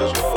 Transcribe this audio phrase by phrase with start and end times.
[0.00, 0.29] was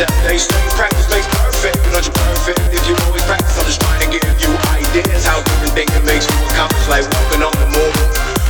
[0.00, 0.48] step based,
[0.80, 1.76] practice makes perfect.
[1.84, 3.52] You're not perfect if you always practice.
[3.60, 7.44] I'm just trying to give you ideas how different can make you accomplish, like walking
[7.44, 7.92] on the moon.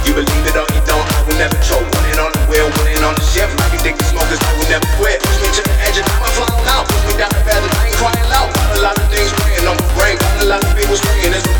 [0.07, 1.83] You believe it or you don't, I will never choke.
[1.83, 3.51] Winning on the wheel, winning on the shift.
[3.59, 5.19] Like you think the smoke is, I will never quit.
[5.27, 6.87] Push me to the edge and I'ma flying out.
[6.87, 8.49] Push me down the path and I ain't crying out.
[8.55, 10.15] Got a lot of things weighing on my brain.
[10.23, 11.35] Got a lot of people spraying.
[11.35, 11.60] It's